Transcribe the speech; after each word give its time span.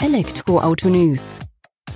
Elektroauto 0.00 0.88
News. 0.88 1.40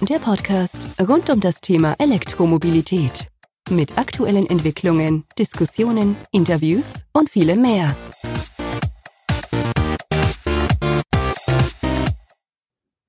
Der 0.00 0.18
Podcast 0.18 0.88
rund 1.00 1.30
um 1.30 1.38
das 1.38 1.60
Thema 1.60 1.94
Elektromobilität. 2.00 3.28
Mit 3.70 3.96
aktuellen 3.96 4.50
Entwicklungen, 4.50 5.24
Diskussionen, 5.38 6.16
Interviews 6.32 7.04
und 7.12 7.30
vielem 7.30 7.62
mehr. 7.62 7.94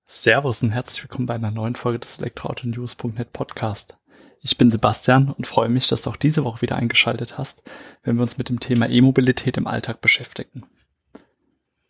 Servus 0.05 0.61
und 0.61 0.69
herzlich 0.69 1.05
willkommen 1.05 1.25
bei 1.25 1.33
einer 1.33 1.49
neuen 1.49 1.75
Folge 1.75 1.97
des 1.97 2.19
Elektroautonews.net 2.19 3.33
Podcast. 3.33 3.97
Ich 4.41 4.59
bin 4.59 4.69
Sebastian 4.69 5.31
und 5.31 5.47
freue 5.47 5.69
mich, 5.69 5.87
dass 5.87 6.03
du 6.03 6.11
auch 6.11 6.17
diese 6.17 6.43
Woche 6.43 6.61
wieder 6.61 6.75
eingeschaltet 6.75 7.39
hast, 7.39 7.63
wenn 8.03 8.17
wir 8.17 8.21
uns 8.21 8.37
mit 8.37 8.47
dem 8.47 8.59
Thema 8.59 8.87
E-Mobilität 8.87 9.57
im 9.57 9.65
Alltag 9.65 10.01
beschäftigen. 10.01 10.65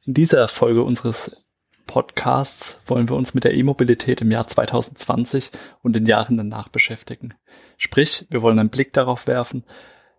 In 0.05 0.13
dieser 0.13 0.47
Folge 0.47 0.83
unseres 0.83 1.42
Podcasts 1.85 2.79
wollen 2.87 3.09
wir 3.09 3.15
uns 3.15 3.33
mit 3.33 3.43
der 3.43 3.53
E-Mobilität 3.53 4.21
im 4.21 4.31
Jahr 4.31 4.47
2020 4.47 5.51
und 5.81 5.93
den 5.93 6.05
Jahren 6.05 6.37
danach 6.37 6.69
beschäftigen. 6.69 7.33
Sprich, 7.77 8.25
wir 8.29 8.41
wollen 8.41 8.59
einen 8.59 8.69
Blick 8.69 8.93
darauf 8.93 9.27
werfen, 9.27 9.63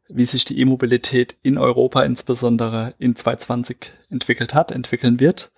wie 0.09 0.27
sich 0.27 0.45
die 0.45 0.59
E-Mobilität 0.61 1.37
in 1.43 1.59
Europa 1.59 2.03
insbesondere 2.03 2.95
in 2.99 3.17
2020 3.17 3.93
entwickelt 4.11 4.55
hat, 4.55 4.71
entwickeln 4.71 5.21
wird 5.21 5.51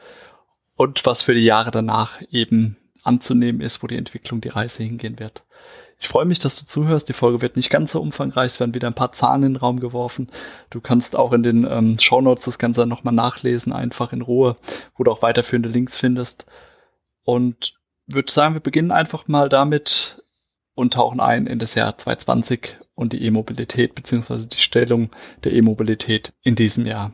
und 0.76 1.04
was 1.04 1.22
für 1.22 1.34
die 1.34 1.44
Jahre 1.44 1.70
danach 1.70 2.22
eben 2.30 2.76
anzunehmen 3.02 3.60
ist, 3.60 3.82
wo 3.82 3.86
die 3.86 3.96
Entwicklung, 3.96 4.40
die 4.40 4.48
Reise 4.48 4.82
hingehen 4.82 5.18
wird. 5.18 5.44
Ich 5.98 6.08
freue 6.08 6.26
mich, 6.26 6.38
dass 6.38 6.60
du 6.60 6.66
zuhörst. 6.66 7.08
Die 7.08 7.14
Folge 7.14 7.40
wird 7.40 7.56
nicht 7.56 7.70
ganz 7.70 7.92
so 7.92 8.00
umfangreich. 8.00 8.52
Es 8.52 8.60
werden 8.60 8.74
wieder 8.74 8.88
ein 8.88 8.94
paar 8.94 9.12
Zahlen 9.12 9.42
in 9.42 9.54
den 9.54 9.60
Raum 9.60 9.80
geworfen. 9.80 10.30
Du 10.68 10.80
kannst 10.80 11.16
auch 11.16 11.32
in 11.32 11.42
den 11.42 11.64
ähm, 11.64 11.98
Show 11.98 12.20
Notes 12.20 12.44
das 12.44 12.58
Ganze 12.58 12.86
nochmal 12.86 13.14
nachlesen, 13.14 13.72
einfach 13.72 14.12
in 14.12 14.20
Ruhe, 14.20 14.56
wo 14.96 15.04
du 15.04 15.10
auch 15.10 15.22
weiterführende 15.22 15.70
Links 15.70 15.96
findest. 15.96 16.46
Und 17.24 17.74
würde 18.06 18.30
sagen, 18.30 18.54
wir 18.54 18.60
beginnen 18.60 18.92
einfach 18.92 19.26
mal 19.26 19.48
damit 19.48 20.22
und 20.74 20.94
tauchen 20.94 21.20
ein 21.20 21.46
in 21.46 21.58
das 21.58 21.74
Jahr 21.74 21.96
2020 21.96 22.76
und 22.94 23.12
die 23.12 23.24
E-Mobilität 23.24 23.94
beziehungsweise 23.94 24.46
die 24.46 24.58
Stellung 24.58 25.10
der 25.44 25.52
E-Mobilität 25.52 26.34
in 26.42 26.54
diesem 26.54 26.86
Jahr. 26.86 27.12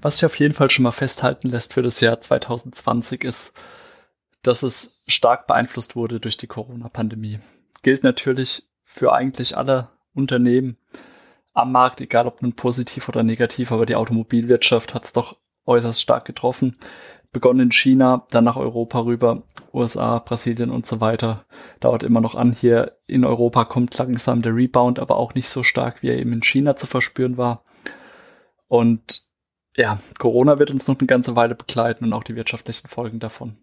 Was 0.00 0.14
sich 0.14 0.24
auf 0.24 0.38
jeden 0.38 0.54
Fall 0.54 0.70
schon 0.70 0.84
mal 0.84 0.92
festhalten 0.92 1.48
lässt 1.48 1.74
für 1.74 1.82
das 1.82 2.00
Jahr 2.00 2.20
2020 2.20 3.24
ist, 3.24 3.52
dass 4.42 4.62
es 4.62 5.00
stark 5.08 5.48
beeinflusst 5.48 5.96
wurde 5.96 6.20
durch 6.20 6.36
die 6.36 6.46
Corona-Pandemie 6.46 7.40
gilt 7.82 8.04
natürlich 8.04 8.68
für 8.84 9.12
eigentlich 9.12 9.56
alle 9.56 9.90
Unternehmen 10.14 10.76
am 11.52 11.72
Markt, 11.72 12.00
egal 12.00 12.26
ob 12.26 12.42
nun 12.42 12.54
positiv 12.54 13.08
oder 13.08 13.22
negativ, 13.22 13.72
aber 13.72 13.86
die 13.86 13.96
Automobilwirtschaft 13.96 14.94
hat 14.94 15.04
es 15.04 15.12
doch 15.12 15.36
äußerst 15.66 16.00
stark 16.00 16.24
getroffen. 16.24 16.76
Begonnen 17.30 17.60
in 17.60 17.72
China, 17.72 18.26
dann 18.30 18.44
nach 18.44 18.56
Europa 18.56 19.00
rüber, 19.00 19.42
USA, 19.74 20.18
Brasilien 20.18 20.70
und 20.70 20.86
so 20.86 21.00
weiter. 21.00 21.44
Dauert 21.80 22.02
immer 22.02 22.20
noch 22.20 22.34
an. 22.34 22.52
Hier 22.52 22.96
in 23.06 23.24
Europa 23.24 23.64
kommt 23.66 23.96
langsam 23.98 24.40
der 24.40 24.54
Rebound, 24.54 24.98
aber 24.98 25.16
auch 25.16 25.34
nicht 25.34 25.48
so 25.48 25.62
stark, 25.62 26.02
wie 26.02 26.08
er 26.08 26.18
eben 26.18 26.32
in 26.32 26.42
China 26.42 26.76
zu 26.76 26.86
verspüren 26.86 27.36
war. 27.36 27.64
Und 28.66 29.26
ja, 29.76 30.00
Corona 30.18 30.58
wird 30.58 30.70
uns 30.70 30.88
noch 30.88 30.98
eine 30.98 31.06
ganze 31.06 31.36
Weile 31.36 31.54
begleiten 31.54 32.04
und 32.04 32.12
auch 32.12 32.24
die 32.24 32.34
wirtschaftlichen 32.34 32.88
Folgen 32.88 33.18
davon. 33.18 33.58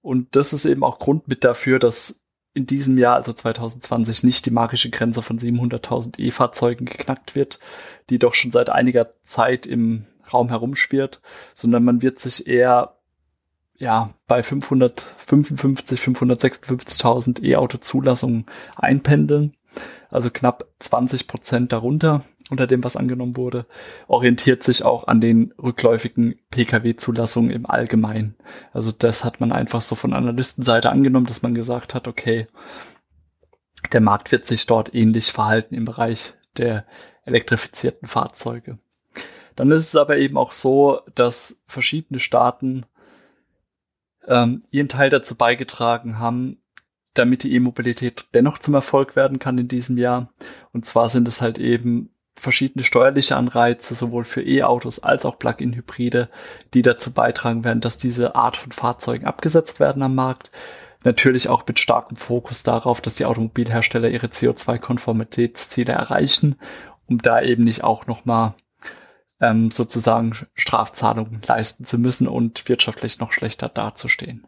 Und 0.00 0.36
das 0.36 0.52
ist 0.52 0.64
eben 0.64 0.84
auch 0.84 0.98
Grund 1.00 1.26
mit 1.26 1.42
dafür, 1.44 1.78
dass 1.78 2.20
in 2.56 2.66
diesem 2.66 2.96
Jahr, 2.96 3.16
also 3.16 3.34
2020, 3.34 4.22
nicht 4.22 4.46
die 4.46 4.50
magische 4.50 4.88
Grenze 4.88 5.20
von 5.20 5.38
700.000 5.38 6.18
E-Fahrzeugen 6.18 6.86
geknackt 6.86 7.34
wird, 7.34 7.60
die 8.08 8.18
doch 8.18 8.32
schon 8.32 8.50
seit 8.50 8.70
einiger 8.70 9.10
Zeit 9.24 9.66
im 9.66 10.06
Raum 10.32 10.48
herumschwirrt, 10.48 11.20
sondern 11.54 11.84
man 11.84 12.00
wird 12.00 12.18
sich 12.18 12.46
eher 12.46 12.94
ja, 13.76 14.14
bei 14.26 14.42
555, 14.42 16.00
556.000 16.00 17.44
E-Auto-Zulassungen 17.44 18.46
einpendeln, 18.74 19.54
also 20.08 20.30
knapp 20.30 20.66
20 20.78 21.26
Prozent 21.26 21.72
darunter 21.72 22.24
unter 22.50 22.66
dem, 22.66 22.84
was 22.84 22.96
angenommen 22.96 23.36
wurde, 23.36 23.66
orientiert 24.06 24.62
sich 24.62 24.84
auch 24.84 25.08
an 25.08 25.20
den 25.20 25.52
rückläufigen 25.60 26.38
Pkw-Zulassungen 26.50 27.50
im 27.50 27.66
Allgemeinen. 27.66 28.36
Also 28.72 28.92
das 28.92 29.24
hat 29.24 29.40
man 29.40 29.52
einfach 29.52 29.80
so 29.80 29.94
von 29.94 30.12
Analystenseite 30.12 30.90
angenommen, 30.90 31.26
dass 31.26 31.42
man 31.42 31.54
gesagt 31.54 31.94
hat, 31.94 32.06
okay, 32.06 32.46
der 33.92 34.00
Markt 34.00 34.32
wird 34.32 34.46
sich 34.46 34.66
dort 34.66 34.94
ähnlich 34.94 35.32
verhalten 35.32 35.74
im 35.74 35.84
Bereich 35.84 36.34
der 36.56 36.86
elektrifizierten 37.24 38.08
Fahrzeuge. 38.08 38.78
Dann 39.56 39.70
ist 39.70 39.88
es 39.88 39.96
aber 39.96 40.18
eben 40.18 40.36
auch 40.36 40.52
so, 40.52 41.00
dass 41.14 41.62
verschiedene 41.66 42.20
Staaten 42.20 42.84
ähm, 44.26 44.62
ihren 44.70 44.88
Teil 44.88 45.10
dazu 45.10 45.34
beigetragen 45.34 46.18
haben, 46.18 46.58
damit 47.14 47.42
die 47.42 47.54
E-Mobilität 47.54 48.26
dennoch 48.34 48.58
zum 48.58 48.74
Erfolg 48.74 49.16
werden 49.16 49.38
kann 49.38 49.56
in 49.58 49.68
diesem 49.68 49.96
Jahr. 49.96 50.28
Und 50.72 50.84
zwar 50.84 51.08
sind 51.08 51.26
es 51.26 51.40
halt 51.40 51.58
eben 51.58 52.10
verschiedene 52.36 52.84
steuerliche 52.84 53.36
Anreize, 53.36 53.94
sowohl 53.94 54.24
für 54.24 54.42
E-Autos 54.42 54.98
als 54.98 55.24
auch 55.24 55.38
Plug-in-Hybride, 55.38 56.28
die 56.74 56.82
dazu 56.82 57.12
beitragen 57.12 57.64
werden, 57.64 57.80
dass 57.80 57.98
diese 57.98 58.34
Art 58.34 58.56
von 58.56 58.72
Fahrzeugen 58.72 59.26
abgesetzt 59.26 59.80
werden 59.80 60.02
am 60.02 60.14
Markt. 60.14 60.50
Natürlich 61.02 61.48
auch 61.48 61.66
mit 61.66 61.78
starkem 61.78 62.16
Fokus 62.16 62.62
darauf, 62.62 63.00
dass 63.00 63.14
die 63.14 63.24
Automobilhersteller 63.24 64.08
ihre 64.08 64.26
CO2-Konformitätsziele 64.26 65.92
erreichen, 65.92 66.56
um 67.06 67.18
da 67.18 67.40
eben 67.40 67.64
nicht 67.64 67.84
auch 67.84 68.06
nochmal 68.06 68.54
ähm, 69.40 69.70
sozusagen 69.70 70.34
Strafzahlungen 70.54 71.40
leisten 71.46 71.84
zu 71.84 71.98
müssen 71.98 72.28
und 72.28 72.68
wirtschaftlich 72.68 73.18
noch 73.18 73.32
schlechter 73.32 73.68
dazustehen 73.68 74.46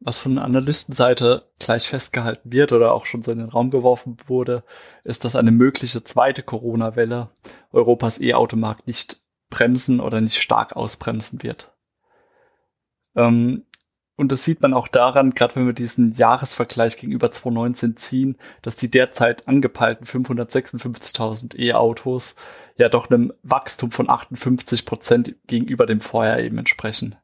was 0.00 0.18
von 0.18 0.38
Analystenseite 0.38 1.50
gleich 1.58 1.88
festgehalten 1.88 2.52
wird 2.52 2.72
oder 2.72 2.92
auch 2.92 3.06
schon 3.06 3.22
so 3.22 3.32
in 3.32 3.38
den 3.38 3.48
Raum 3.48 3.70
geworfen 3.70 4.16
wurde, 4.26 4.62
ist, 5.04 5.24
dass 5.24 5.36
eine 5.36 5.50
mögliche 5.50 6.04
zweite 6.04 6.42
Corona-Welle 6.42 7.30
Europas 7.72 8.20
E-Automarkt 8.20 8.86
nicht 8.86 9.22
bremsen 9.48 10.00
oder 10.00 10.20
nicht 10.20 10.40
stark 10.40 10.76
ausbremsen 10.76 11.42
wird. 11.42 11.72
Ähm, 13.14 13.64
und 14.16 14.32
das 14.32 14.44
sieht 14.44 14.62
man 14.62 14.72
auch 14.72 14.88
daran, 14.88 15.32
gerade 15.32 15.56
wenn 15.56 15.66
wir 15.66 15.74
diesen 15.74 16.14
Jahresvergleich 16.14 16.96
gegenüber 16.96 17.30
2019 17.30 17.96
ziehen, 17.96 18.38
dass 18.62 18.74
die 18.74 18.90
derzeit 18.90 19.46
angepeilten 19.46 20.06
556.000 20.06 21.58
E-Autos 21.58 22.34
ja 22.76 22.88
doch 22.88 23.10
einem 23.10 23.32
Wachstum 23.42 23.90
von 23.90 24.08
58 24.08 24.86
Prozent 24.86 25.36
gegenüber 25.46 25.84
dem 25.84 26.00
Vorjahr 26.00 26.38
eben 26.40 26.56
entsprechen. 26.56 27.16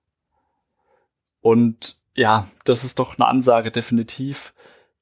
Und 1.41 2.02
ja, 2.15 2.49
das 2.65 2.85
ist 2.85 2.99
doch 2.99 3.19
eine 3.19 3.27
Ansage 3.27 3.71
definitiv, 3.71 4.55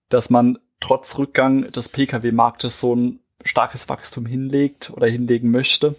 dass 0.08 0.30
man 0.30 0.58
trotz 0.80 1.18
Rückgang 1.18 1.70
des 1.72 1.88
Pkw-Marktes 1.88 2.80
so 2.80 2.94
ein 2.94 3.20
starkes 3.44 3.88
Wachstum 3.88 4.26
hinlegt 4.26 4.90
oder 4.90 5.06
hinlegen 5.06 5.50
möchte. 5.50 5.96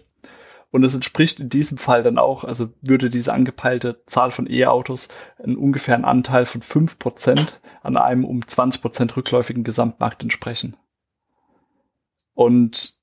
Und 0.71 0.85
es 0.85 0.95
entspricht 0.95 1.41
in 1.41 1.49
diesem 1.49 1.77
Fall 1.77 2.01
dann 2.01 2.17
auch, 2.17 2.45
also 2.45 2.69
würde 2.81 3.09
diese 3.09 3.33
angepeilte 3.33 4.01
Zahl 4.05 4.31
von 4.31 4.49
E-Autos 4.49 5.09
einen 5.43 5.57
ungefähren 5.57 6.05
Anteil 6.05 6.45
von 6.45 6.61
fünf 6.61 6.97
Prozent 6.97 7.59
an 7.83 7.97
einem 7.97 8.23
um 8.23 8.47
20 8.47 8.81
Prozent 8.81 9.17
rückläufigen 9.17 9.65
Gesamtmarkt 9.65 10.23
entsprechen. 10.23 10.77
Und 12.33 12.95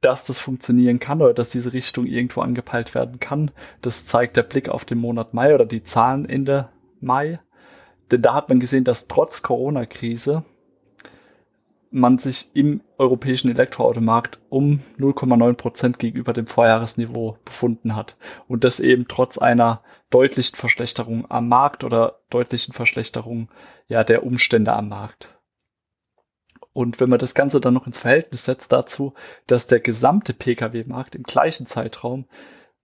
dass 0.00 0.26
das 0.26 0.40
funktionieren 0.40 0.98
kann 0.98 1.22
oder 1.22 1.32
dass 1.32 1.48
diese 1.48 1.72
Richtung 1.72 2.06
irgendwo 2.06 2.40
angepeilt 2.40 2.94
werden 2.94 3.20
kann, 3.20 3.52
das 3.82 4.04
zeigt 4.04 4.36
der 4.36 4.42
Blick 4.42 4.68
auf 4.68 4.84
den 4.84 4.98
Monat 4.98 5.32
Mai 5.32 5.54
oder 5.54 5.64
die 5.64 5.84
Zahlen 5.84 6.28
Ende 6.28 6.70
Mai. 7.00 7.38
Denn 8.12 8.22
da 8.22 8.34
hat 8.34 8.48
man 8.48 8.60
gesehen, 8.60 8.84
dass 8.84 9.08
trotz 9.08 9.42
Corona-Krise 9.42 10.44
man 11.90 12.18
sich 12.18 12.50
im 12.54 12.80
europäischen 12.96 13.50
Elektroautomarkt 13.50 14.38
um 14.48 14.80
0,9 14.98 15.54
Prozent 15.54 15.98
gegenüber 15.98 16.32
dem 16.32 16.46
Vorjahresniveau 16.46 17.36
befunden 17.44 17.94
hat. 17.94 18.16
Und 18.48 18.64
das 18.64 18.80
eben 18.80 19.08
trotz 19.08 19.36
einer 19.36 19.82
deutlichen 20.10 20.56
Verschlechterung 20.56 21.30
am 21.30 21.48
Markt 21.48 21.84
oder 21.84 22.20
deutlichen 22.30 22.72
Verschlechterung 22.72 23.48
ja 23.88 24.04
der 24.04 24.24
Umstände 24.24 24.72
am 24.72 24.88
Markt. 24.88 25.28
Und 26.72 27.00
wenn 27.00 27.10
man 27.10 27.18
das 27.18 27.34
Ganze 27.34 27.60
dann 27.60 27.74
noch 27.74 27.86
ins 27.86 27.98
Verhältnis 27.98 28.46
setzt 28.46 28.72
dazu, 28.72 29.12
dass 29.46 29.66
der 29.66 29.80
gesamte 29.80 30.32
Pkw-Markt 30.32 31.14
im 31.14 31.22
gleichen 31.22 31.66
Zeitraum 31.66 32.26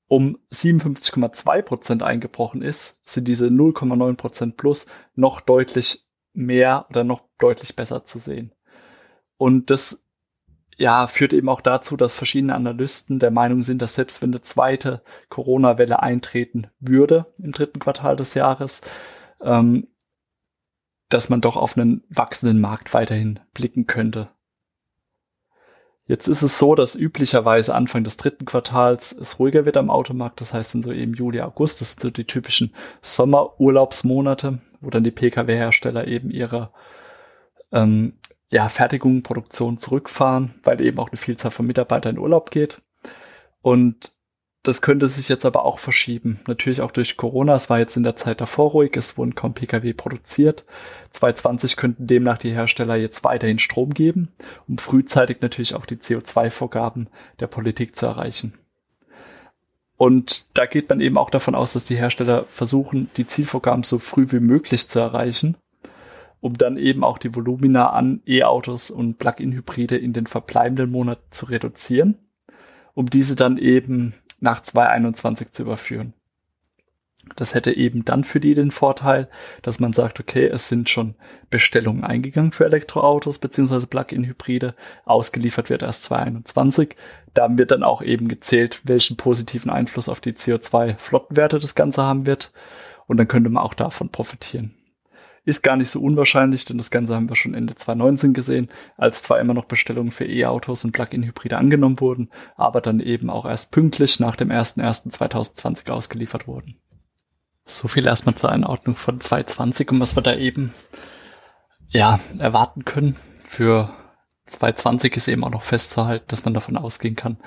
um 0.09 0.39
57,2 0.53 1.63
Prozent 1.63 2.03
eingebrochen 2.03 2.63
ist, 2.63 2.99
sind 3.05 3.29
diese 3.29 3.49
0,9 3.49 4.17
Prozent 4.17 4.57
plus 4.57 4.87
noch 5.15 5.41
deutlich 5.41 6.07
mehr 6.33 6.87
oder 6.89 7.05
noch 7.05 7.23
deutlich 7.39 7.77
besser 7.77 8.05
zu 8.05 8.19
sehen. 8.19 8.55
Und 9.37 9.71
das 9.71 10.03
ja, 10.79 11.09
führt 11.09 11.33
eben 11.33 11.49
auch 11.49 11.61
dazu, 11.61 11.97
dass 11.97 12.15
verschiedene 12.15 12.55
Analysten 12.55 13.19
der 13.19 13.33
Meinung 13.33 13.65
sind, 13.65 13.83
dass 13.83 13.95
selbst 13.95 14.23
wenn 14.23 14.31
eine 14.31 14.43
zweite 14.43 15.03
Corona-Welle 15.29 16.01
eintreten 16.03 16.69
würde 16.79 17.27
im 17.39 17.51
dritten 17.51 17.81
Quartal 17.81 18.15
des 18.15 18.35
Jahres, 18.35 18.81
ähm, 19.43 19.89
dass 21.09 21.31
man 21.31 21.41
doch 21.41 21.57
auf 21.57 21.77
einen 21.77 22.05
wachsenden 22.09 22.61
Markt 22.61 22.95
weiterhin 22.95 23.41
blicken 23.55 23.87
könnte. 23.87 24.31
Jetzt 26.09 26.27
ist 26.27 26.41
es 26.43 26.59
so, 26.59 26.75
dass 26.75 26.95
üblicherweise 26.95 27.75
Anfang 27.75 28.03
des 28.03 28.17
dritten 28.17 28.47
Quartals 28.47 29.13
es 29.13 29.39
ruhiger 29.39 29.67
wird 29.67 29.77
am 29.77 29.91
Automarkt. 29.91 30.41
Das 30.41 30.55
heißt 30.55 30.75
dann 30.75 30.83
so 30.83 30.91
eben 30.91 31.13
Juli, 31.13 31.43
August. 31.43 31.83
Das 31.83 31.91
sind 31.91 32.01
so 32.01 32.11
die 32.11 32.25
typischen 32.25 32.75
Sommerurlaubsmonate, 33.03 34.59
wo 34.81 34.89
dann 34.89 35.05
die 35.05 35.11
Pkw-Hersteller 35.11 36.09
eben 36.09 36.31
ihre 36.31 36.71
ähm, 37.73 38.15
ja, 38.51 38.71
Fertigung, 38.71 39.23
Produktion 39.23 39.77
zurückfahren, 39.77 40.55
weil 40.65 40.81
eben 40.81 40.99
auch 40.99 41.11
eine 41.11 41.19
Vielzahl 41.19 41.51
von 41.51 41.67
Mitarbeitern 41.67 42.17
in 42.17 42.23
Urlaub 42.23 42.51
geht. 42.51 42.81
Und 43.61 44.15
das 44.65 44.83
könnte 44.83 45.07
sich 45.07 45.29
jetzt 45.29 45.47
aber 45.47 45.65
auch 45.65 45.79
verschieben. 45.79 46.41
Natürlich 46.47 46.81
auch 46.81 46.91
durch 46.91 47.17
Corona. 47.17 47.55
Es 47.55 47.71
war 47.71 47.79
jetzt 47.79 47.97
in 47.97 48.03
der 48.03 48.17
Zeit 48.17 48.41
davor 48.41 48.73
ruhig. 48.73 48.97
Es 48.97 49.17
wurden 49.17 49.35
kaum 49.35 49.55
Pkw 49.55 49.93
produziert. 49.93 50.65
2020 51.13 51.77
könnten 51.77 52.07
demnach 52.07 52.39
die 52.39 52.51
Hersteller 52.51 52.97
jetzt 52.97 53.25
weiterhin 53.25 53.59
Strom 53.59 53.95
geben, 53.95 54.29
um 54.67 54.79
frühzeitig 54.79 55.41
natürlich 55.41 55.75
auch 55.75 55.87
die 55.87 55.97
CO2-Vorgaben 55.97 57.09
der 57.41 57.47
Politik 57.47 57.97
zu 57.97 58.07
erreichen. 58.07 58.55
Und 59.97 60.47
da 60.55 60.67
geht 60.67 60.89
man 60.89 61.01
eben 61.01 61.19
auch 61.19 61.31
davon 61.31 61.55
aus, 61.55 61.73
dass 61.73 61.85
die 61.85 61.97
Hersteller 61.97 62.45
versuchen, 62.49 63.11
die 63.17 63.27
Zielvorgaben 63.27 63.83
so 63.83 63.99
früh 63.99 64.27
wie 64.31 64.41
möglich 64.41 64.89
zu 64.89 65.01
erreichen, 65.01 65.57
um 66.41 66.57
dann 66.57 66.77
eben 66.77 67.03
auch 67.03 67.19
die 67.19 67.35
Volumina 67.35 67.91
an 67.91 68.23
E-Autos 68.27 68.91
und 68.91 69.19
Plug-in-Hybride 69.19 69.97
in 69.97 70.13
den 70.13 70.29
verbleibenden 70.29 70.91
Monaten 70.91 71.27
zu 71.31 71.47
reduzieren, 71.47 72.17
um 72.95 73.11
diese 73.11 73.35
dann 73.35 73.59
eben 73.59 74.15
nach 74.41 74.63
2021 74.63 75.51
zu 75.51 75.63
überführen. 75.63 76.15
Das 77.37 77.55
hätte 77.55 77.77
eben 77.77 78.05
dann 78.05 78.25
für 78.25 78.41
die 78.41 78.55
den 78.55 78.71
Vorteil, 78.71 79.29
dass 79.63 79.81
man 79.81 79.93
sagt, 79.93 80.19
okay, 80.21 80.47
es 80.47 80.69
sind 80.69 80.89
schon 80.89 81.15
Bestellungen 81.51 82.05
eingegangen 82.05 82.53
für 82.53 82.65
Elektroautos 82.65 83.39
beziehungsweise 83.39 83.87
Plug-in-Hybride, 83.87 84.75
ausgeliefert 85.05 85.69
wird 85.69 85.83
erst 85.83 86.05
2021. 86.05 86.97
Da 87.35 87.59
wird 87.59 87.71
dann 87.71 87.83
auch 87.83 88.03
eben 88.03 88.29
gezählt, 88.29 88.81
welchen 88.85 89.17
positiven 89.17 89.71
Einfluss 89.71 90.09
auf 90.09 90.21
die 90.21 90.33
CO2-Flottenwerte 90.33 91.59
das 91.59 91.75
Ganze 91.75 92.03
haben 92.03 92.27
wird. 92.27 92.53
Und 93.07 93.17
dann 93.17 93.29
könnte 93.29 93.51
man 93.51 93.63
auch 93.63 93.75
davon 93.75 94.11
profitieren. 94.11 94.78
Ist 95.49 95.63
gar 95.63 95.77
nicht 95.77 95.89
so 95.89 96.03
unwahrscheinlich, 96.03 96.67
denn 96.67 96.77
das 96.77 96.91
Ganze 96.91 97.15
haben 97.15 97.31
wir 97.31 97.35
schon 97.35 97.55
Ende 97.55 97.75
2019 97.75 98.35
gesehen, 98.35 98.69
als 98.99 99.23
zwar 99.23 99.41
immer 99.41 99.55
noch 99.55 99.65
Bestellungen 99.65 100.11
für 100.11 100.27
E-Autos 100.27 100.85
und 100.85 100.93
Plug-in-Hybride 100.93 101.57
angenommen 101.57 102.01
wurden, 102.01 102.29
aber 102.57 102.83
dann 102.83 103.01
eben 103.01 103.31
auch 103.31 103.47
erst 103.47 103.73
pünktlich 103.73 104.21
nach 104.21 104.37
dem 104.37 104.51
01.01.2020 104.51 105.89
ausgeliefert 105.89 106.47
wurden. 106.49 106.77
So 107.65 107.89
viel 107.89 108.07
erstmal 108.07 108.35
zur 108.35 108.53
Einordnung 108.53 108.95
von 108.95 109.23
2020 109.23 109.91
und 109.93 110.01
was 110.01 110.17
wir 110.17 110.23
da 110.23 110.35
eben 110.35 110.75
ja 111.89 112.21
erwarten 112.39 112.85
können. 112.85 113.17
Für 113.49 113.89
2020 114.49 115.17
ist 115.17 115.29
eben 115.29 115.45
auch 115.45 115.51
noch 115.51 115.63
festzuhalten, 115.63 116.27
dass 116.29 116.45
man 116.45 116.53
davon 116.53 116.77
ausgehen 116.77 117.17
kann, 117.17 117.39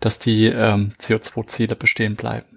dass 0.00 0.18
die 0.18 0.46
ähm, 0.46 0.94
CO2-Ziele 1.00 1.76
bestehen 1.76 2.16
bleiben. 2.16 2.53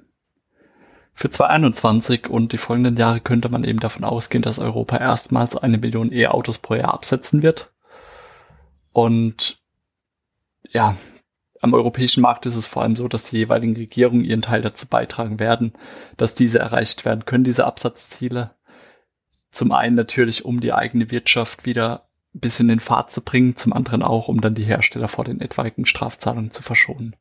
Für 1.20 1.32
2021 1.32 2.30
und 2.30 2.54
die 2.54 2.60
folgenden 2.60 2.96
Jahre 2.96 3.22
könnte 3.22 3.50
man 3.50 3.64
eben 3.64 3.80
davon 3.80 4.04
ausgehen, 4.04 4.44
dass 4.44 4.60
Europa 4.60 4.98
erstmals 4.98 5.56
eine 5.56 5.80
Million 5.80 6.14
E-Autos 6.14 6.60
pro 6.60 6.76
Jahr 6.76 6.94
absetzen 6.94 7.42
wird. 7.42 7.72
Und 8.94 9.60
ja, 10.70 10.96
am 11.60 11.74
europäischen 11.74 12.22
Markt 12.22 12.46
ist 12.46 12.56
es 12.56 12.68
vor 12.68 12.84
allem 12.84 12.96
so, 12.96 13.08
dass 13.08 13.24
die 13.24 13.38
jeweiligen 13.38 13.76
Regierungen 13.76 14.24
ihren 14.24 14.44
Teil 14.44 14.62
dazu 14.62 14.86
beitragen 14.86 15.40
werden, 15.40 15.74
dass 16.18 16.36
diese 16.36 16.60
erreicht 16.60 17.04
werden 17.04 17.26
können, 17.26 17.44
diese 17.44 17.66
Absatzziele. 17.66 18.54
Zum 19.50 19.72
einen 19.72 19.96
natürlich, 19.96 20.46
um 20.46 20.60
die 20.60 20.72
eigene 20.72 21.10
Wirtschaft 21.10 21.66
wieder 21.66 22.10
ein 22.36 22.42
bisschen 22.42 22.70
in 22.70 22.80
Fahrt 22.80 23.10
zu 23.10 23.22
bringen, 23.22 23.56
zum 23.56 23.74
anderen 23.74 24.04
auch, 24.04 24.28
um 24.28 24.40
dann 24.40 24.54
die 24.54 24.66
Hersteller 24.66 25.08
vor 25.08 25.26
den 25.26 25.42
etwaigen 25.42 25.88
Strafzahlungen 25.88 26.52
zu 26.52 26.62
verschonen. 26.62 27.16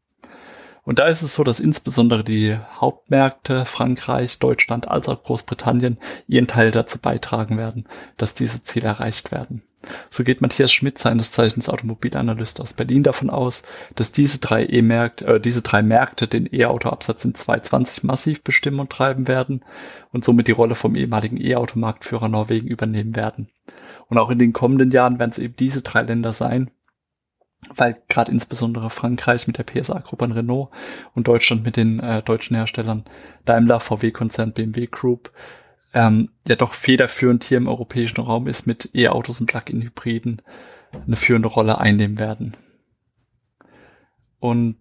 Und 0.87 1.01
da 1.01 1.09
ist 1.09 1.23
es 1.23 1.35
so, 1.35 1.43
dass 1.43 1.59
insbesondere 1.59 2.23
die 2.23 2.57
Hauptmärkte 2.77 3.65
Frankreich, 3.65 4.39
Deutschland 4.39 4.87
als 4.87 5.09
auch 5.09 5.25
Großbritannien 5.25 5.99
ihren 6.29 6.47
Teil 6.47 6.71
dazu 6.71 6.99
beitragen 6.99 7.59
werden, 7.59 7.89
dass 8.17 8.35
diese 8.35 8.63
Ziele 8.63 8.87
erreicht 8.87 9.33
werden. 9.33 9.63
So 10.11 10.23
geht 10.23 10.41
Matthias 10.41 10.73
Schmidt, 10.73 10.99
seines 10.99 11.33
Zeichens 11.33 11.69
Automobilanalyst 11.69 12.61
aus 12.61 12.73
Berlin, 12.73 13.03
davon 13.03 13.31
aus, 13.31 13.65
dass 13.97 14.13
diese 14.13 14.39
drei 14.39 14.65
E-Märkte, 14.65 15.27
äh, 15.27 15.41
diese 15.41 15.63
drei 15.63 15.83
Märkte 15.83 16.29
den 16.29 16.49
E-Auto-Absatz 16.53 17.25
in 17.25 17.35
2020 17.35 18.05
massiv 18.05 18.43
bestimmen 18.43 18.81
und 18.81 18.91
treiben 18.91 19.27
werden 19.27 19.65
und 20.13 20.25
somit 20.25 20.47
die 20.47 20.53
Rolle 20.53 20.77
vom 20.77 20.95
ehemaligen 20.95 21.41
E-Auto-Marktführer 21.41 22.29
Norwegen 22.29 22.69
übernehmen 22.69 23.17
werden. 23.17 23.49
Und 24.09 24.19
auch 24.19 24.31
in 24.31 24.39
den 24.39 24.53
kommenden 24.53 24.93
Jahren 24.93 25.19
werden 25.19 25.33
es 25.33 25.39
eben 25.39 25.57
diese 25.57 25.83
drei 25.83 26.03
Länder 26.03 26.33
sein, 26.33 26.71
weil 27.75 28.01
gerade 28.09 28.31
insbesondere 28.31 28.91
Frankreich 28.91 29.47
mit 29.47 29.59
der 29.59 29.65
PSA-Gruppe 29.65 30.25
an 30.25 30.33
Renault 30.33 30.71
und 31.15 31.27
Deutschland 31.27 31.65
mit 31.65 31.77
den 31.77 32.01
äh, 32.01 32.23
deutschen 32.23 32.57
Herstellern 32.57 33.05
Daimler, 33.45 33.81
VW-Konzern, 33.81 34.53
BMW 34.53 34.87
Group 34.87 35.33
ähm, 35.97 36.29
ja 36.47 36.57
doch 36.57 36.75
federführend 36.75 37.45
hier 37.45 37.57
im 37.57 37.69
europäischen 37.69 38.21
Raum 38.21 38.47
ist 38.47 38.67
mit 38.67 38.91
E-Autos 38.95 39.41
und 39.41 39.47
Plug-in-Hybriden 39.47 40.43
eine 41.07 41.17
führende 41.17 41.49
Rolle 41.49 41.79
einnehmen 41.79 42.19
werden. 42.19 42.55
Und 44.39 44.77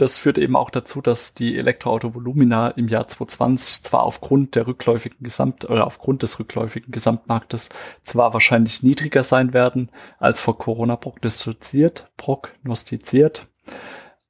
das 0.00 0.18
führt 0.18 0.38
eben 0.38 0.56
auch 0.56 0.70
dazu, 0.70 1.02
dass 1.02 1.34
die 1.34 1.58
Elektroauto-Volumina 1.58 2.68
im 2.68 2.88
Jahr 2.88 3.06
2020 3.06 3.82
zwar 3.84 4.02
aufgrund 4.02 4.54
der 4.54 4.66
rückläufigen 4.66 5.18
Gesamt 5.22 5.68
oder 5.68 5.86
aufgrund 5.86 6.22
des 6.22 6.38
rückläufigen 6.38 6.90
Gesamtmarktes 6.90 7.68
zwar 8.04 8.32
wahrscheinlich 8.32 8.82
niedriger 8.82 9.22
sein 9.22 9.52
werden 9.52 9.90
als 10.18 10.40
vor 10.40 10.56
Corona 10.56 10.96
prognostiziert, 10.96 12.10
prognostiziert. 12.16 13.46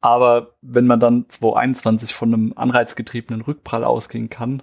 Aber 0.01 0.55
wenn 0.61 0.87
man 0.87 0.99
dann 0.99 1.27
2021 1.29 2.15
von 2.15 2.35
einem 2.35 2.53
anreizgetriebenen 2.57 3.43
Rückprall 3.43 3.85
ausgehen 3.85 4.29
kann, 4.29 4.63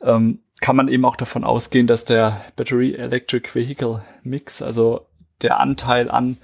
ähm, 0.00 0.40
kann 0.60 0.74
man 0.74 0.88
eben 0.88 1.04
auch 1.04 1.16
davon 1.16 1.44
ausgehen, 1.44 1.86
dass 1.86 2.04
der 2.04 2.40
Battery 2.56 2.94
Electric 2.94 3.54
Vehicle 3.54 4.02
Mix, 4.22 4.62
also 4.62 5.06
der 5.42 5.60
Anteil 5.60 6.10
an 6.10 6.38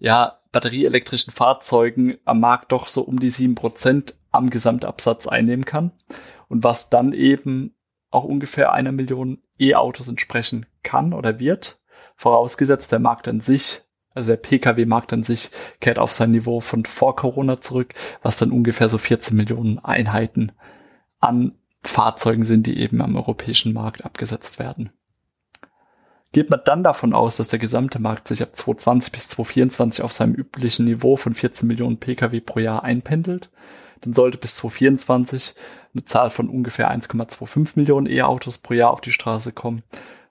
ja, 0.00 0.39
batterieelektrischen 0.52 1.32
Fahrzeugen 1.32 2.18
am 2.24 2.40
Markt 2.40 2.72
doch 2.72 2.88
so 2.88 3.02
um 3.02 3.20
die 3.20 3.30
sieben 3.30 3.54
Prozent 3.54 4.16
am 4.30 4.50
Gesamtabsatz 4.50 5.26
einnehmen 5.26 5.64
kann. 5.64 5.92
Und 6.48 6.64
was 6.64 6.90
dann 6.90 7.12
eben 7.12 7.74
auch 8.10 8.24
ungefähr 8.24 8.72
einer 8.72 8.92
Million 8.92 9.38
E-Autos 9.58 10.08
entsprechen 10.08 10.66
kann 10.82 11.12
oder 11.12 11.38
wird, 11.38 11.78
vorausgesetzt 12.16 12.90
der 12.92 12.98
Markt 12.98 13.28
an 13.28 13.40
sich, 13.40 13.82
also 14.14 14.32
der 14.32 14.38
Pkw-Markt 14.38 15.12
an 15.12 15.22
sich, 15.22 15.50
kehrt 15.80 15.98
auf 15.98 16.12
sein 16.12 16.32
Niveau 16.32 16.60
von 16.60 16.84
vor 16.84 17.14
Corona 17.14 17.60
zurück, 17.60 17.94
was 18.22 18.36
dann 18.36 18.50
ungefähr 18.50 18.88
so 18.88 18.98
14 18.98 19.36
Millionen 19.36 19.78
Einheiten 19.78 20.52
an 21.20 21.52
Fahrzeugen 21.82 22.44
sind, 22.44 22.66
die 22.66 22.78
eben 22.78 23.00
am 23.00 23.16
europäischen 23.16 23.72
Markt 23.72 24.04
abgesetzt 24.04 24.58
werden. 24.58 24.90
Geht 26.32 26.48
man 26.48 26.60
dann 26.64 26.84
davon 26.84 27.12
aus, 27.12 27.36
dass 27.36 27.48
der 27.48 27.58
gesamte 27.58 27.98
Markt 27.98 28.28
sich 28.28 28.42
ab 28.42 28.54
2020 28.54 29.10
bis 29.10 29.28
2024 29.28 30.04
auf 30.04 30.12
seinem 30.12 30.34
üblichen 30.34 30.84
Niveau 30.84 31.16
von 31.16 31.34
14 31.34 31.66
Millionen 31.66 31.98
Pkw 31.98 32.40
pro 32.40 32.60
Jahr 32.60 32.84
einpendelt, 32.84 33.50
dann 34.02 34.12
sollte 34.12 34.38
bis 34.38 34.54
2024 34.56 35.54
eine 35.92 36.04
Zahl 36.04 36.30
von 36.30 36.48
ungefähr 36.48 36.90
1,25 36.90 37.72
Millionen 37.74 38.06
E-Autos 38.06 38.58
pro 38.58 38.74
Jahr 38.74 38.92
auf 38.92 39.00
die 39.00 39.12
Straße 39.12 39.52
kommen. 39.52 39.82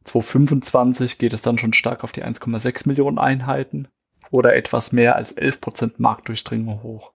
2025 0.06 1.18
geht 1.18 1.34
es 1.34 1.42
dann 1.42 1.58
schon 1.58 1.74
stark 1.74 2.04
auf 2.04 2.14
die 2.14 2.24
1,6 2.24 2.88
Millionen 2.88 3.20
Einheiten 3.20 3.90
oder 4.32 4.56
etwas 4.56 4.92
mehr 4.94 5.18
als 5.18 5.34
11 5.34 5.62
Prozent 5.62 6.00
Marktdurchdringung 6.00 6.82
hoch. 6.82 7.12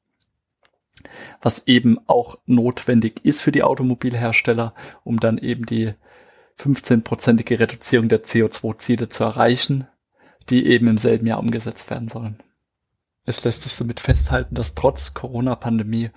Was 1.41 1.67
eben 1.67 1.99
auch 2.07 2.39
notwendig 2.47 3.25
ist 3.25 3.41
für 3.41 3.53
die 3.53 3.63
Automobilhersteller, 3.63 4.75
um 5.03 5.19
dann 5.19 5.39
eben 5.39 5.67
die 5.67 5.95
15-prozentige 6.59 7.59
Reduzierung 7.59 8.09
der 8.09 8.25
CO2-Ziele 8.25 9.09
zu 9.09 9.25
erreichen, 9.25 9.89
die 10.51 10.67
eben 10.67 10.89
im 10.89 10.99
selben 10.99 11.27
Jahr 11.27 11.41
umgesetzt 11.41 11.91
werden 11.91 12.09
sollen. 12.09 12.43
Es 13.25 13.43
lässt 13.45 13.63
sich 13.63 13.73
somit 13.73 14.01
festhalten, 14.01 14.55
dass 14.55 14.75
trotz 14.75 15.15
Corona-Pandemie 15.15 16.11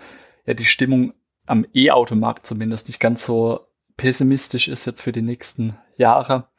ja 0.46 0.53
die 0.53 0.65
Stimmung 0.65 1.13
am 1.46 1.65
E-Automarkt 1.74 2.46
zumindest 2.46 2.88
nicht 2.88 3.00
ganz 3.00 3.25
so 3.25 3.67
pessimistisch 3.96 4.67
ist 4.67 4.86
jetzt 4.86 5.01
für 5.01 5.12
die 5.12 5.22
nächsten 5.22 5.77
Jahre, 5.96 6.50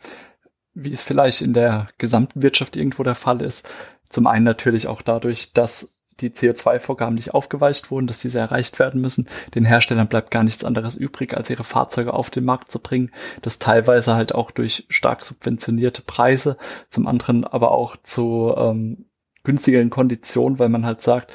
wie 0.74 0.92
es 0.92 1.02
vielleicht 1.02 1.42
in 1.42 1.52
der 1.52 1.88
gesamten 1.98 2.42
Wirtschaft 2.42 2.76
irgendwo 2.76 3.02
der 3.02 3.14
Fall 3.14 3.42
ist. 3.42 3.68
Zum 4.08 4.26
einen 4.26 4.44
natürlich 4.44 4.86
auch 4.86 5.02
dadurch, 5.02 5.52
dass 5.52 5.94
die 6.20 6.30
CO2-Vorgaben 6.30 7.14
nicht 7.14 7.34
aufgeweicht 7.34 7.90
wurden, 7.90 8.06
dass 8.06 8.18
diese 8.18 8.38
erreicht 8.38 8.78
werden 8.78 9.00
müssen. 9.00 9.28
Den 9.54 9.64
Herstellern 9.64 10.08
bleibt 10.08 10.30
gar 10.30 10.44
nichts 10.44 10.64
anderes 10.64 10.96
übrig, 10.96 11.34
als 11.34 11.50
ihre 11.50 11.64
Fahrzeuge 11.64 12.12
auf 12.12 12.30
den 12.30 12.44
Markt 12.44 12.72
zu 12.72 12.80
bringen. 12.80 13.10
Das 13.42 13.58
teilweise 13.58 14.14
halt 14.14 14.34
auch 14.34 14.50
durch 14.50 14.86
stark 14.88 15.22
subventionierte 15.22 16.02
Preise, 16.02 16.56
zum 16.90 17.06
anderen 17.06 17.44
aber 17.44 17.72
auch 17.72 17.96
zu 18.02 18.54
ähm, 18.56 19.06
günstigeren 19.44 19.90
Konditionen, 19.90 20.58
weil 20.58 20.68
man 20.68 20.84
halt 20.84 21.02
sagt, 21.02 21.32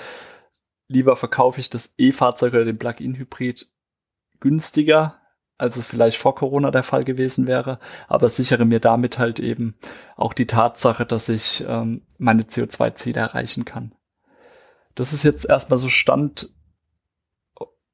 lieber 0.88 1.16
verkaufe 1.16 1.60
ich 1.60 1.70
das 1.70 1.94
E-Fahrzeug 1.98 2.54
oder 2.54 2.66
den 2.66 2.78
Plug-in-Hybrid 2.78 3.68
günstiger, 4.40 5.20
als 5.58 5.78
es 5.78 5.88
vielleicht 5.88 6.18
vor 6.18 6.36
Corona 6.36 6.72
der 6.72 6.84
Fall 6.84 7.06
gewesen 7.06 7.48
wäre, 7.48 7.80
aber 8.08 8.30
sichere 8.30 8.66
mir 8.66 8.80
damit 8.80 9.18
halt 9.18 9.40
eben 9.40 9.75
auch 10.16 10.34
die 10.34 10.48
Tatsache, 10.48 11.06
dass 11.06 11.30
ich 11.30 11.63
ähm, 11.68 12.02
meine 12.18 12.44
CO2-Ziele 12.44 13.20
erreichen 13.20 13.66
kann. 13.66 13.94
Das 14.96 15.14
ist 15.14 15.24
jetzt 15.24 15.46
erstmal 15.46 15.80
so 15.80 15.90
Stand 15.90 16.52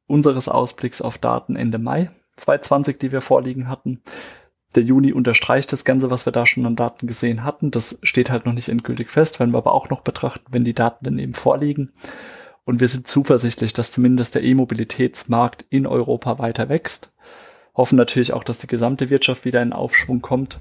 unseres 0.08 0.50
Ausblicks 0.50 1.01
auf 1.01 1.18
Daten 1.18 1.56
Ende 1.56 1.77
Mai 1.77 2.12
2020, 2.38 2.98
die 2.98 3.12
wir 3.12 3.22
vorliegen 3.22 3.70
hatten. 3.70 4.01
Der 4.75 4.84
Juni 4.84 5.13
unterstreicht 5.13 5.72
das 5.74 5.84
Ganze, 5.84 6.12
was 6.12 6.25
wir 6.25 6.34
da 6.34 6.46
schon 6.46 6.65
an 6.65 6.75
Daten 6.75 7.08
gesehen 7.08 7.44
hatten. 7.44 7.72
Das 7.72 8.00
steht 8.03 8.29
halt 8.29 8.46
noch 8.46 8.53
nicht 8.53 8.70
endgültig 8.70 9.10
fest, 9.10 9.39
werden 9.39 9.51
wir 9.51 9.58
aber 9.58 9.74
auch 9.74 9.89
noch 9.89 10.01
betrachten, 10.01 10.46
wenn 10.51 10.63
die 10.63 10.75
Daten 10.75 11.06
dann 11.06 11.20
eben 11.20 11.34
vorliegen. 11.34 11.91
Und 12.65 12.79
wir 12.79 12.88
sind 12.88 13.08
zuversichtlich, 13.08 13.74
dass 13.74 13.91
zumindest 13.91 14.36
der 14.36 14.44
E-Mobilitätsmarkt 14.44 15.65
in 15.70 15.88
Europa 15.88 16.38
weiter 16.38 16.70
wächst. 16.70 17.12
Hoffen 17.75 17.96
natürlich 17.96 18.34
auch, 18.34 18.44
dass 18.44 18.60
die 18.60 18.68
gesamte 18.68 19.10
Wirtschaft 19.10 19.46
wieder 19.46 19.62
in 19.62 19.74
Aufschwung 19.74 20.22
kommt, 20.22 20.60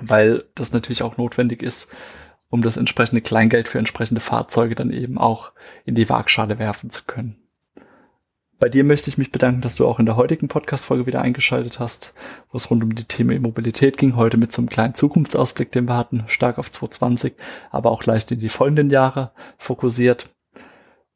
weil 0.00 0.44
das 0.56 0.72
natürlich 0.72 1.02
auch 1.02 1.16
notwendig 1.16 1.62
ist, 1.62 1.92
um 2.50 2.62
das 2.62 2.76
entsprechende 2.76 3.22
Kleingeld 3.22 3.68
für 3.68 3.78
entsprechende 3.78 4.20
Fahrzeuge 4.20 4.74
dann 4.74 4.92
eben 4.92 5.18
auch 5.18 5.52
in 5.84 5.94
die 5.94 6.08
Waagschale 6.08 6.58
werfen 6.58 6.90
zu 6.90 7.04
können. 7.06 7.36
Bei 8.58 8.68
dir 8.68 8.84
möchte 8.84 9.08
ich 9.08 9.16
mich 9.16 9.32
bedanken, 9.32 9.62
dass 9.62 9.76
du 9.76 9.88
auch 9.88 9.98
in 9.98 10.04
der 10.04 10.16
heutigen 10.16 10.48
Podcast-Folge 10.48 11.06
wieder 11.06 11.22
eingeschaltet 11.22 11.78
hast, 11.78 12.12
wo 12.50 12.58
es 12.58 12.70
rund 12.70 12.82
um 12.82 12.94
die 12.94 13.04
Themen 13.04 13.30
E-Mobilität 13.30 13.96
ging. 13.96 14.16
Heute 14.16 14.36
mit 14.36 14.52
so 14.52 14.60
einem 14.60 14.68
kleinen 14.68 14.94
Zukunftsausblick, 14.94 15.72
den 15.72 15.88
wir 15.88 15.96
hatten, 15.96 16.24
stark 16.26 16.58
auf 16.58 16.70
2020, 16.70 17.32
aber 17.70 17.90
auch 17.90 18.04
leicht 18.04 18.30
in 18.32 18.38
die 18.38 18.50
folgenden 18.50 18.90
Jahre 18.90 19.32
fokussiert. 19.56 20.28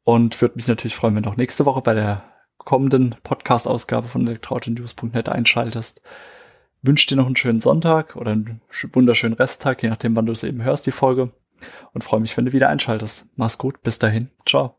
Und 0.03 0.41
würde 0.41 0.55
mich 0.55 0.67
natürlich 0.67 0.95
freuen, 0.95 1.15
wenn 1.15 1.23
du 1.23 1.29
auch 1.29 1.37
nächste 1.37 1.67
Woche 1.67 1.81
bei 1.81 1.93
der 1.93 2.23
kommenden 2.57 3.13
Podcast-Ausgabe 3.21 4.07
von 4.07 4.25
elektroautonews.net 4.25 5.29
einschaltest. 5.29 6.01
Wünsche 6.85 7.07
dir 7.07 7.15
noch 7.15 7.25
einen 7.25 7.35
schönen 7.35 7.61
Sonntag 7.61 8.15
oder 8.15 8.31
einen 8.31 8.61
wunderschönen 8.93 9.35
Resttag, 9.35 9.83
je 9.83 9.89
nachdem, 9.89 10.15
wann 10.15 10.25
du 10.25 10.31
es 10.31 10.43
eben 10.43 10.63
hörst, 10.63 10.85
die 10.85 10.91
Folge. 10.91 11.31
Und 11.93 12.03
freue 12.03 12.19
mich, 12.19 12.35
wenn 12.35 12.45
du 12.45 12.53
wieder 12.53 12.69
einschaltest. 12.69 13.27
Mach's 13.35 13.57
gut, 13.57 13.81
bis 13.81 13.97
dahin. 13.97 14.29
Ciao. 14.45 14.75